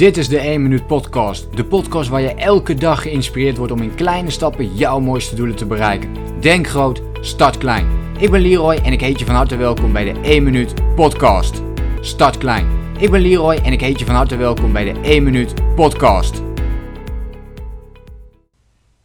Dit 0.00 0.16
is 0.16 0.28
de 0.28 0.38
1 0.38 0.62
Minuut 0.62 0.86
Podcast. 0.86 1.56
De 1.56 1.64
podcast 1.64 2.08
waar 2.08 2.20
je 2.20 2.34
elke 2.34 2.74
dag 2.74 3.02
geïnspireerd 3.02 3.56
wordt 3.56 3.72
om 3.72 3.82
in 3.82 3.94
kleine 3.94 4.30
stappen 4.30 4.74
jouw 4.74 5.00
mooiste 5.00 5.34
doelen 5.34 5.56
te 5.56 5.66
bereiken. 5.66 6.40
Denk 6.40 6.66
groot, 6.66 7.02
start 7.20 7.58
klein. 7.58 7.86
Ik 8.18 8.30
ben 8.30 8.40
Leroy 8.40 8.74
en 8.74 8.92
ik 8.92 9.00
heet 9.00 9.18
je 9.18 9.24
van 9.24 9.34
harte 9.34 9.56
welkom 9.56 9.92
bij 9.92 10.12
de 10.12 10.20
1 10.20 10.42
Minuut 10.42 10.94
Podcast. 10.94 11.62
Start 12.00 12.38
klein. 12.38 12.66
Ik 12.98 13.10
ben 13.10 13.20
Leroy 13.20 13.54
en 13.54 13.72
ik 13.72 13.80
heet 13.80 13.98
je 13.98 14.04
van 14.04 14.14
harte 14.14 14.36
welkom 14.36 14.72
bij 14.72 14.92
de 14.92 15.00
1 15.00 15.22
Minuut 15.22 15.74
Podcast. 15.74 16.42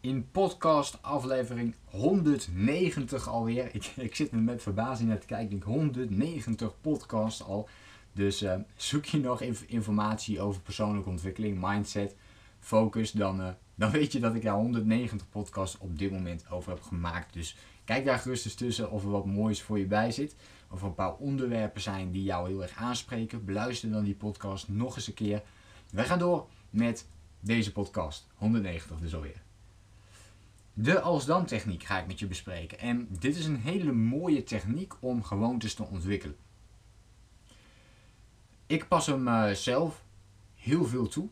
In 0.01 0.27
podcast 0.31 0.97
aflevering 1.01 1.75
190 1.85 3.29
alweer. 3.29 3.69
Ik, 3.71 3.91
ik 3.95 4.15
zit 4.15 4.31
me 4.31 4.39
met 4.39 4.61
verbazing 4.61 5.09
naar 5.09 5.19
te 5.19 5.27
kijken. 5.27 5.55
Ik 5.55 5.63
190 5.63 6.73
podcasts 6.81 7.43
al. 7.43 7.67
Dus 8.15 8.41
uh, 8.41 8.55
zoek 8.75 9.05
je 9.05 9.19
nog 9.19 9.41
inf 9.41 9.61
informatie 9.61 10.41
over 10.41 10.61
persoonlijke 10.61 11.09
ontwikkeling, 11.09 11.57
mindset, 11.61 12.15
focus, 12.59 13.11
dan, 13.11 13.41
uh, 13.41 13.47
dan 13.75 13.91
weet 13.91 14.11
je 14.11 14.19
dat 14.19 14.35
ik 14.35 14.41
daar 14.41 14.55
190 14.55 15.29
podcasts 15.29 15.77
op 15.77 15.99
dit 15.99 16.11
moment 16.11 16.49
over 16.49 16.71
heb 16.71 16.81
gemaakt. 16.81 17.33
Dus 17.33 17.57
kijk 17.83 18.05
daar 18.05 18.19
gerust 18.19 18.45
eens 18.45 18.55
tussen 18.55 18.91
of 18.91 19.03
er 19.03 19.09
wat 19.09 19.25
moois 19.25 19.61
voor 19.61 19.79
je 19.79 19.85
bij 19.85 20.11
zit. 20.11 20.35
Of 20.69 20.81
er 20.81 20.87
een 20.87 20.95
paar 20.95 21.15
onderwerpen 21.15 21.81
zijn 21.81 22.11
die 22.11 22.23
jou 22.23 22.47
heel 22.47 22.61
erg 22.61 22.75
aanspreken. 22.75 23.45
Beluister 23.45 23.91
dan 23.91 24.03
die 24.03 24.15
podcast 24.15 24.67
nog 24.67 24.95
eens 24.95 25.07
een 25.07 25.13
keer. 25.13 25.43
We 25.91 26.03
gaan 26.03 26.19
door 26.19 26.47
met 26.69 27.07
deze 27.39 27.71
podcast. 27.71 28.27
190 28.35 28.99
dus 28.99 29.15
alweer. 29.15 29.41
De 30.73 30.99
als-dan 30.99 31.45
techniek 31.45 31.83
ga 31.83 31.99
ik 31.99 32.07
met 32.07 32.19
je 32.19 32.27
bespreken. 32.27 32.79
En 32.79 33.07
dit 33.19 33.35
is 33.35 33.45
een 33.45 33.59
hele 33.59 33.91
mooie 33.91 34.43
techniek 34.43 34.93
om 34.99 35.23
gewoontes 35.23 35.73
te 35.73 35.83
ontwikkelen. 35.83 36.35
Ik 38.75 38.87
pas 38.87 39.05
hem 39.05 39.27
uh, 39.27 39.49
zelf 39.49 40.03
heel 40.55 40.85
veel 40.85 41.07
toe. 41.07 41.27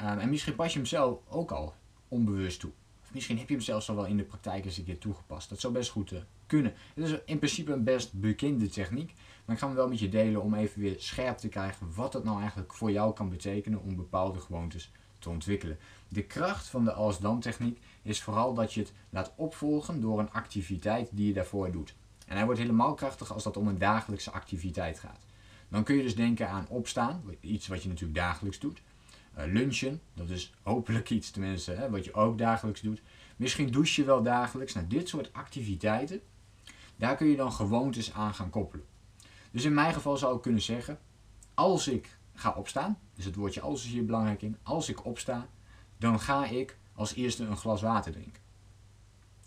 Um, 0.00 0.18
en 0.18 0.28
misschien 0.28 0.54
pas 0.54 0.72
je 0.72 0.78
hem 0.78 0.86
zelf 0.86 1.18
ook 1.28 1.50
al 1.50 1.74
onbewust 2.08 2.60
toe. 2.60 2.70
Misschien 3.12 3.38
heb 3.38 3.48
je 3.48 3.54
hem 3.54 3.62
zelfs 3.62 3.88
al 3.88 3.94
wel 3.94 4.06
in 4.06 4.16
de 4.16 4.22
praktijk 4.22 4.64
eens 4.64 4.78
een 4.78 4.84
keer 4.84 4.98
toegepast. 4.98 5.48
Dat 5.48 5.60
zou 5.60 5.72
best 5.72 5.90
goed 5.90 6.12
uh, 6.12 6.18
kunnen. 6.46 6.74
Het 6.94 7.04
is 7.04 7.18
in 7.24 7.38
principe 7.38 7.72
een 7.72 7.84
best 7.84 8.12
bekende 8.12 8.68
techniek. 8.68 9.14
Maar 9.44 9.54
ik 9.54 9.60
ga 9.60 9.66
hem 9.66 9.76
wel 9.76 9.88
met 9.88 9.98
je 9.98 10.08
delen 10.08 10.42
om 10.42 10.54
even 10.54 10.80
weer 10.80 10.94
scherp 10.98 11.38
te 11.38 11.48
krijgen 11.48 11.94
wat 11.94 12.12
het 12.12 12.24
nou 12.24 12.40
eigenlijk 12.40 12.74
voor 12.74 12.90
jou 12.90 13.12
kan 13.12 13.28
betekenen 13.28 13.82
om 13.82 13.96
bepaalde 13.96 14.40
gewoontes 14.40 14.92
te 15.18 15.28
ontwikkelen. 15.28 15.78
De 16.08 16.22
kracht 16.22 16.66
van 16.66 16.84
de 16.84 16.92
als-dan 16.92 17.40
techniek 17.40 17.80
is 18.02 18.22
vooral 18.22 18.54
dat 18.54 18.74
je 18.74 18.80
het 18.80 18.92
laat 19.10 19.32
opvolgen 19.36 20.00
door 20.00 20.18
een 20.18 20.32
activiteit 20.32 21.08
die 21.12 21.26
je 21.26 21.32
daarvoor 21.32 21.70
doet. 21.72 21.94
En 22.26 22.36
hij 22.36 22.44
wordt 22.44 22.60
helemaal 22.60 22.94
krachtig 22.94 23.32
als 23.32 23.42
dat 23.42 23.56
om 23.56 23.68
een 23.68 23.78
dagelijkse 23.78 24.30
activiteit 24.30 24.98
gaat. 24.98 25.26
Dan 25.68 25.84
kun 25.84 25.96
je 25.96 26.02
dus 26.02 26.16
denken 26.16 26.48
aan 26.48 26.68
opstaan, 26.68 27.22
iets 27.40 27.66
wat 27.66 27.82
je 27.82 27.88
natuurlijk 27.88 28.18
dagelijks 28.18 28.58
doet. 28.58 28.82
Uh, 29.38 29.44
lunchen, 29.46 30.00
dat 30.14 30.28
is 30.28 30.54
hopelijk 30.62 31.10
iets 31.10 31.30
tenminste 31.30 31.72
hè, 31.72 31.90
wat 31.90 32.04
je 32.04 32.14
ook 32.14 32.38
dagelijks 32.38 32.80
doet. 32.80 33.02
Misschien 33.36 33.70
douche 33.70 34.00
je 34.00 34.06
wel 34.06 34.22
dagelijks. 34.22 34.74
Nou, 34.74 34.86
dit 34.86 35.08
soort 35.08 35.32
activiteiten, 35.32 36.20
daar 36.96 37.16
kun 37.16 37.26
je 37.26 37.36
dan 37.36 37.52
gewoontes 37.52 38.12
aan 38.12 38.34
gaan 38.34 38.50
koppelen. 38.50 38.86
Dus 39.50 39.64
in 39.64 39.74
mijn 39.74 39.94
geval 39.94 40.16
zou 40.16 40.36
ik 40.36 40.42
kunnen 40.42 40.62
zeggen, 40.62 40.98
als 41.54 41.88
ik 41.88 42.18
ga 42.34 42.50
opstaan, 42.50 42.98
dus 43.14 43.24
het 43.24 43.34
woordje 43.34 43.60
als 43.60 43.84
is 43.84 43.90
hier 43.90 44.04
belangrijk 44.04 44.42
in, 44.42 44.56
als 44.62 44.88
ik 44.88 45.04
opsta, 45.04 45.48
dan 45.96 46.20
ga 46.20 46.46
ik 46.46 46.78
als 46.94 47.14
eerste 47.14 47.44
een 47.44 47.56
glas 47.56 47.82
water 47.82 48.12
drinken. 48.12 48.42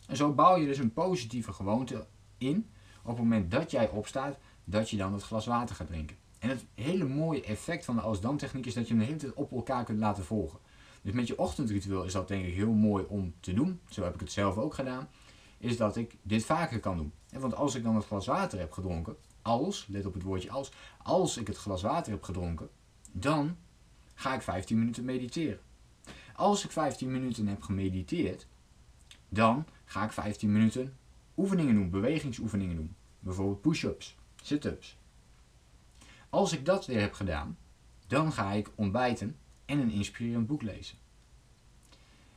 En 0.08 0.16
zo 0.16 0.34
bouw 0.34 0.56
je 0.56 0.66
dus 0.66 0.78
een 0.78 0.94
positieve 0.94 1.54
gewoonte 1.54 2.08
in 2.38 2.70
op 3.02 3.08
het 3.10 3.18
moment 3.18 3.52
dat 3.52 3.72
jij 3.72 3.90
opstaat, 3.90 4.38
dat 4.72 4.90
je 4.90 4.98
dan 4.98 5.14
het 5.14 5.24
glas 5.24 5.46
water 5.46 5.76
gaat 5.76 5.88
drinken. 5.88 6.18
En 6.40 6.50
het 6.50 6.66
hele 6.74 7.06
mooie 7.06 7.44
effect 7.44 7.86
van 7.86 7.96
de 7.96 8.02
als-dan 8.02 8.38
techniek 8.38 8.66
is 8.66 8.74
dat 8.74 8.88
je 8.88 8.90
hem 8.90 9.00
de 9.00 9.06
hele 9.06 9.18
tijd 9.18 9.34
op 9.34 9.52
elkaar 9.52 9.84
kunt 9.84 10.00
laten 10.00 10.24
volgen. 10.24 10.60
Dus 11.02 11.14
met 11.14 11.28
je 11.28 11.40
ochtendritueel 11.40 12.04
is 12.04 12.14
dat 12.14 12.28
denk 12.28 12.46
ik 12.46 12.54
heel 12.54 12.74
mooi 12.74 13.06
om 13.08 13.34
te 13.40 13.54
doen. 13.54 13.80
Zo 13.90 14.04
heb 14.04 14.14
ik 14.14 14.20
het 14.20 14.32
zelf 14.32 14.58
ook 14.58 14.74
gedaan. 14.74 15.10
Is 15.58 15.78
dat 15.78 15.96
ik 15.96 16.16
dit 16.22 16.46
vaker 16.46 16.80
kan 16.80 16.98
doen. 16.98 17.12
Want 17.40 17.56
als 17.56 17.76
ik 17.76 17.84
dan 17.84 17.96
het 17.96 18.06
glas 18.06 18.26
water 18.26 18.60
heb 18.60 18.72
gedronken, 18.72 19.16
als, 19.42 19.88
let 19.90 20.06
op 20.06 20.14
het 20.14 20.24
woordje 20.24 20.52
als, 20.52 20.72
als 21.04 21.38
ik 21.38 21.48
het 21.48 21.58
glas 21.58 21.82
water 21.82 22.12
heb 22.12 22.24
gedronken, 22.24 22.70
dan 23.12 23.58
ga 24.14 24.34
ik 24.34 24.42
15 24.42 24.80
minuten 24.80 25.06
mediteren. 25.06 25.60
Als 26.36 26.64
ik 26.66 26.72
15 26.72 27.12
minuten 27.12 27.48
heb 27.48 27.62
gemediteerd, 27.62 28.48
dan 29.30 29.66
ga 29.86 30.04
ik 30.04 30.12
15 30.12 30.52
minuten 30.52 30.98
oefeningen 31.38 31.76
doen, 31.76 31.90
bewegingsoefeningen 31.90 32.76
doen. 32.76 32.96
Bijvoorbeeld 33.20 33.62
push-ups 33.62 34.20
sit-ups. 34.42 34.98
Als 36.30 36.54
ik 36.54 36.66
dat 36.66 36.86
weer 36.86 37.00
heb 37.00 37.14
gedaan, 37.14 37.58
dan 38.08 38.32
ga 38.32 38.52
ik 38.52 38.72
ontbijten 38.76 39.38
en 39.66 39.80
een 39.80 39.92
inspirerend 39.92 40.48
boek 40.48 40.62
lezen. 40.62 40.98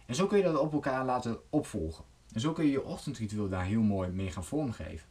En 0.06 0.14
zo 0.14 0.26
kun 0.26 0.38
je 0.38 0.44
dat 0.44 0.58
op 0.58 0.72
elkaar 0.72 1.04
laten 1.04 1.38
opvolgen. 1.50 2.04
En 2.32 2.40
zo 2.40 2.52
kun 2.52 2.64
je 2.64 2.70
je 2.70 2.84
ochtendritueel 2.84 3.48
daar 3.48 3.64
heel 3.64 3.82
mooi 3.82 4.10
mee 4.10 4.30
gaan 4.30 4.44
vormgeven. 4.44 5.08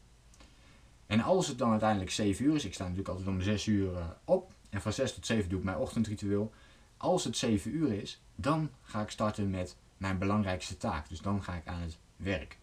En 1.05 1.21
als 1.21 1.47
het 1.47 1.57
dan 1.57 1.71
uiteindelijk 1.71 2.11
7 2.11 2.45
uur 2.45 2.55
is, 2.55 2.65
ik 2.65 2.73
sta 2.73 2.83
natuurlijk 2.83 3.09
altijd 3.09 3.27
om 3.27 3.41
6 3.41 3.65
uur 3.65 3.95
eh, 3.95 4.05
op. 4.25 4.53
En 4.69 4.81
van 4.81 4.93
6 4.93 5.13
tot 5.13 5.25
7 5.25 5.49
doe 5.49 5.59
ik 5.59 5.65
mijn 5.65 5.77
ochtendritueel. 5.77 6.51
Als 6.97 7.23
het 7.23 7.37
7 7.37 7.75
uur 7.75 7.93
is, 7.93 8.21
dan 8.35 8.69
ga 8.81 9.01
ik 9.01 9.09
starten 9.09 9.49
met 9.49 9.75
mijn 9.97 10.17
belangrijkste 10.17 10.77
taak. 10.77 11.09
Dus 11.09 11.21
dan 11.21 11.43
ga 11.43 11.53
ik 11.53 11.67
aan 11.67 11.81
het 11.81 11.97
werk. 12.15 12.57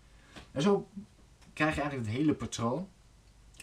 En 0.53 0.63
zo 0.63 0.89
krijg 1.53 1.75
je 1.75 1.81
eigenlijk 1.81 2.11
het 2.11 2.19
hele 2.19 2.35
patroon 2.35 2.89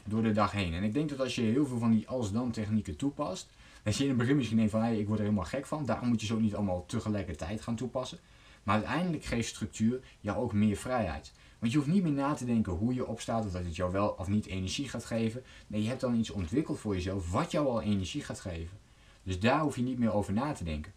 door 0.07 0.23
de 0.23 0.31
dag 0.31 0.51
heen. 0.51 0.73
En 0.73 0.83
ik 0.83 0.93
denk 0.93 1.09
dat 1.09 1.19
als 1.19 1.35
je 1.35 1.41
heel 1.41 1.65
veel 1.65 1.77
van 1.77 1.91
die 1.91 2.07
als-dan 2.07 2.51
technieken 2.51 2.95
toepast, 2.95 3.49
dat 3.83 3.95
je 3.95 4.03
in 4.03 4.09
het 4.09 4.17
begin 4.17 4.35
misschien 4.35 4.57
denkt 4.57 4.71
van 4.71 4.81
hey, 4.81 4.99
ik 4.99 5.07
word 5.07 5.19
er 5.19 5.25
helemaal 5.25 5.45
gek 5.45 5.65
van. 5.65 5.85
Daarom 5.85 6.07
moet 6.07 6.21
je 6.21 6.27
ze 6.27 6.33
ook 6.33 6.39
niet 6.39 6.55
allemaal 6.55 6.85
tegelijkertijd 6.85 7.61
gaan 7.61 7.75
toepassen. 7.75 8.19
Maar 8.63 8.75
uiteindelijk 8.75 9.25
geeft 9.25 9.47
structuur 9.47 9.99
jou 10.19 10.37
ook 10.37 10.53
meer 10.53 10.75
vrijheid. 10.75 11.31
Want 11.59 11.71
je 11.71 11.77
hoeft 11.77 11.89
niet 11.89 12.03
meer 12.03 12.11
na 12.11 12.33
te 12.33 12.45
denken 12.45 12.73
hoe 12.73 12.93
je 12.93 13.07
opstaat 13.07 13.45
of 13.45 13.51
dat 13.51 13.63
het 13.63 13.75
jou 13.75 13.91
wel 13.91 14.07
of 14.09 14.27
niet 14.27 14.45
energie 14.45 14.89
gaat 14.89 15.05
geven. 15.05 15.43
Nee, 15.67 15.81
je 15.81 15.87
hebt 15.87 16.01
dan 16.01 16.15
iets 16.15 16.29
ontwikkeld 16.29 16.79
voor 16.79 16.93
jezelf 16.93 17.31
wat 17.31 17.51
jou 17.51 17.67
al 17.67 17.81
energie 17.81 18.23
gaat 18.23 18.39
geven. 18.39 18.77
Dus 19.23 19.39
daar 19.39 19.59
hoef 19.59 19.75
je 19.75 19.81
niet 19.81 19.99
meer 19.99 20.13
over 20.13 20.33
na 20.33 20.51
te 20.51 20.63
denken. 20.63 20.91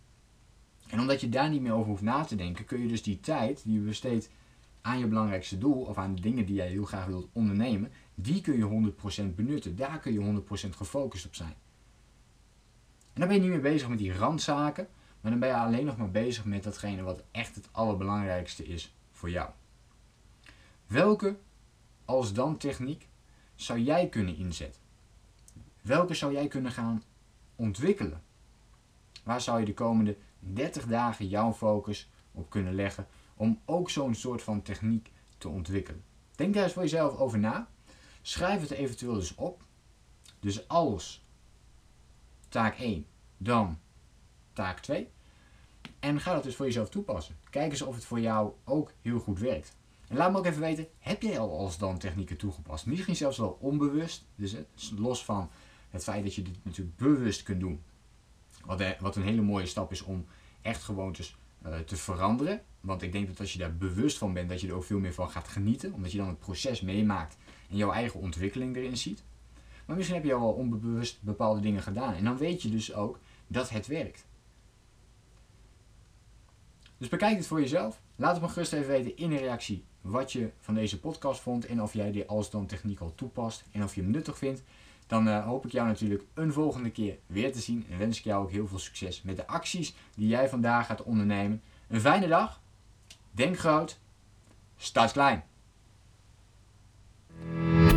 En 0.86 1.00
omdat 1.00 1.20
je 1.20 1.28
daar 1.28 1.50
niet 1.50 1.60
meer 1.60 1.72
over 1.72 1.88
hoeft 1.88 2.02
na 2.02 2.24
te 2.24 2.36
denken, 2.36 2.64
kun 2.64 2.80
je 2.80 2.88
dus 2.88 3.02
die 3.02 3.20
tijd 3.20 3.62
die 3.64 3.74
je 3.74 3.80
besteedt 3.80 4.30
aan 4.82 4.98
je 4.98 5.06
belangrijkste 5.06 5.58
doel 5.58 5.82
of 5.82 5.98
aan 5.98 6.14
de 6.14 6.20
dingen 6.20 6.46
die 6.46 6.54
jij 6.54 6.68
heel 6.68 6.84
graag 6.84 7.06
wilt 7.06 7.28
ondernemen, 7.32 7.92
die 8.14 8.40
kun 8.40 8.56
je 8.56 8.92
100% 9.30 9.34
benutten. 9.34 9.76
Daar 9.76 9.98
kun 9.98 10.12
je 10.12 10.42
100% 10.68 10.76
gefocust 10.76 11.26
op 11.26 11.34
zijn. 11.34 11.54
En 13.12 13.20
dan 13.20 13.28
ben 13.28 13.36
je 13.36 13.42
niet 13.42 13.50
meer 13.50 13.72
bezig 13.72 13.88
met 13.88 13.98
die 13.98 14.12
randzaken, 14.12 14.88
maar 15.20 15.30
dan 15.30 15.40
ben 15.40 15.48
je 15.48 15.56
alleen 15.56 15.84
nog 15.84 15.96
maar 15.96 16.10
bezig 16.10 16.44
met 16.44 16.62
datgene 16.62 17.02
wat 17.02 17.22
echt 17.30 17.54
het 17.54 17.68
allerbelangrijkste 17.70 18.64
is 18.64 18.94
voor 19.12 19.30
jou. 19.30 19.50
Welke 20.86 21.36
als 22.04 22.32
dan 22.32 22.56
techniek 22.56 23.08
zou 23.54 23.78
jij 23.78 24.08
kunnen 24.08 24.36
inzetten? 24.36 24.80
Welke 25.82 26.14
zou 26.14 26.32
jij 26.32 26.48
kunnen 26.48 26.72
gaan 26.72 27.02
ontwikkelen? 27.56 28.22
Waar 29.24 29.40
zou 29.40 29.60
je 29.60 29.64
de 29.64 29.74
komende 29.74 30.16
30 30.38 30.86
dagen 30.86 31.28
jouw 31.28 31.52
focus 31.52 32.10
op 32.32 32.50
kunnen 32.50 32.74
leggen 32.74 33.06
om 33.40 33.60
ook 33.64 33.90
zo'n 33.90 34.14
soort 34.14 34.42
van 34.42 34.62
techniek 34.62 35.12
te 35.38 35.48
ontwikkelen? 35.48 36.04
Denk 36.34 36.54
daar 36.54 36.62
eens 36.62 36.72
voor 36.72 36.82
jezelf 36.82 37.18
over 37.18 37.38
na. 37.38 37.68
Schrijf 38.22 38.60
het 38.60 38.70
eventueel 38.70 39.14
dus 39.14 39.34
op. 39.34 39.64
Dus 40.40 40.68
als 40.68 41.24
taak 42.48 42.78
1, 42.78 43.06
dan 43.36 43.78
taak 44.52 44.80
2. 44.80 45.10
En 45.98 46.20
ga 46.20 46.34
dat 46.34 46.42
dus 46.42 46.56
voor 46.56 46.66
jezelf 46.66 46.88
toepassen. 46.88 47.36
Kijk 47.50 47.70
eens 47.70 47.82
of 47.82 47.94
het 47.94 48.04
voor 48.04 48.20
jou 48.20 48.52
ook 48.64 48.92
heel 49.02 49.18
goed 49.18 49.38
werkt. 49.38 49.76
En 50.08 50.16
laat 50.16 50.32
me 50.32 50.38
ook 50.38 50.46
even 50.46 50.60
weten, 50.60 50.88
heb 50.98 51.22
jij 51.22 51.38
al 51.38 51.58
als 51.58 51.78
dan 51.78 51.98
technieken 51.98 52.36
toegepast? 52.36 52.86
Misschien 52.86 53.16
zelfs 53.16 53.38
wel 53.38 53.58
onbewust. 53.60 54.24
Dus 54.34 54.56
los 54.96 55.24
van 55.24 55.50
het 55.90 56.02
feit 56.02 56.24
dat 56.24 56.34
je 56.34 56.42
dit 56.42 56.64
natuurlijk 56.64 56.96
bewust 56.96 57.42
kunt 57.42 57.60
doen. 57.60 57.82
Wat, 59.00 59.16
een 59.16 59.22
hele 59.22 59.42
mooie 59.42 59.66
stap 59.66 59.92
is 59.92 60.02
om 60.02 60.26
echt 60.62 60.82
gewoontes 60.82 61.30
uh, 61.30 61.36
te 61.86 61.96
veranderen. 61.96 62.62
Want 62.80 63.02
ik 63.02 63.12
denk 63.12 63.26
dat 63.26 63.40
als 63.40 63.52
je 63.52 63.58
daar 63.58 63.76
bewust 63.76 64.18
van 64.18 64.32
bent, 64.32 64.48
dat 64.48 64.60
je 64.60 64.68
er 64.68 64.74
ook 64.74 64.84
veel 64.84 64.98
meer 64.98 65.14
van 65.14 65.30
gaat 65.30 65.48
genieten. 65.48 65.92
Omdat 65.92 66.12
je 66.12 66.18
dan 66.18 66.28
het 66.28 66.38
proces 66.38 66.80
meemaakt 66.80 67.36
en 67.70 67.76
jouw 67.76 67.92
eigen 67.92 68.20
ontwikkeling 68.20 68.76
erin 68.76 68.96
ziet. 68.96 69.22
Maar 69.86 69.96
misschien 69.96 70.18
heb 70.18 70.26
je 70.26 70.34
al 70.34 70.52
onbewust 70.52 71.22
bepaalde 71.22 71.60
dingen 71.60 71.82
gedaan. 71.82 72.14
En 72.14 72.24
dan 72.24 72.36
weet 72.36 72.62
je 72.62 72.70
dus 72.70 72.94
ook 72.94 73.18
dat 73.46 73.70
het 73.70 73.86
werkt. 73.86 74.26
Dus 76.98 77.08
bekijk 77.08 77.36
het 77.36 77.46
voor 77.46 77.60
jezelf. 77.60 78.00
Laat 78.16 78.32
het 78.32 78.42
me 78.42 78.48
gerust 78.48 78.72
even 78.72 78.88
weten 78.88 79.16
in 79.16 79.32
een 79.32 79.38
reactie 79.38 79.84
wat 80.00 80.32
je 80.32 80.50
van 80.58 80.74
deze 80.74 81.00
podcast 81.00 81.40
vond. 81.40 81.66
En 81.66 81.82
of 81.82 81.92
jij 81.94 82.12
die 82.12 82.26
als 82.26 82.50
dan 82.50 82.66
techniek 82.66 83.00
al 83.00 83.14
toepast. 83.14 83.64
En 83.72 83.82
of 83.82 83.94
je 83.94 84.00
hem 84.00 84.10
nuttig 84.10 84.38
vindt. 84.38 84.62
Dan 85.10 85.28
uh, 85.28 85.44
hoop 85.44 85.64
ik 85.64 85.72
jou 85.72 85.86
natuurlijk 85.86 86.22
een 86.34 86.52
volgende 86.52 86.90
keer 86.90 87.16
weer 87.26 87.52
te 87.52 87.60
zien. 87.60 87.86
En 87.90 87.98
wens 87.98 88.18
ik 88.18 88.24
jou 88.24 88.42
ook 88.42 88.50
heel 88.50 88.66
veel 88.66 88.78
succes 88.78 89.22
met 89.22 89.36
de 89.36 89.46
acties 89.46 89.94
die 90.14 90.28
jij 90.28 90.48
vandaag 90.48 90.86
gaat 90.86 91.02
ondernemen. 91.02 91.62
Een 91.88 92.00
fijne 92.00 92.28
dag. 92.28 92.60
Denk 93.30 93.58
groot. 93.58 93.98
Start 94.76 95.12
klein. 95.12 95.42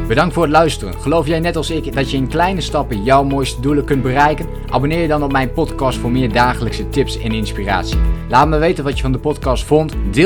Bedankt 0.07 0.33
voor 0.33 0.44
het 0.44 0.51
luisteren. 0.51 0.94
Geloof 0.94 1.27
jij 1.27 1.39
net 1.39 1.56
als 1.56 1.69
ik 1.69 1.94
dat 1.94 2.12
je 2.12 2.18
in 2.18 2.27
kleine 2.27 2.62
stappen 2.62 3.04
jouw 3.04 3.24
mooiste 3.24 3.62
doelen 3.62 3.86
kunt 3.86 4.01
bereiken? 4.01 4.48
Abonneer 4.69 5.01
je 5.01 5.07
dan 5.07 5.24
op 5.24 5.31
mijn 5.31 5.54
podcast 5.54 5.98
voor 5.98 6.12
meer 6.12 6.33
dagelijkse 6.33 6.89
tips 6.89 7.18
en 7.18 7.31
inspiratie. 7.31 8.00
Laat 8.30 8.48
me 8.48 8.57
weten 8.57 8.83
wat 8.83 8.95
je 8.95 9.01
van 9.01 9.12
de 9.12 9.19
podcast 9.19 9.63
vond. 9.63 9.94
Deel 10.12 10.21